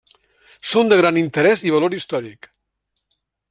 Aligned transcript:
Són 0.69 0.89
de 0.93 0.97
gran 1.01 1.19
interès 1.23 1.63
i 1.69 1.75
valor 1.77 1.95
històric. 1.99 2.51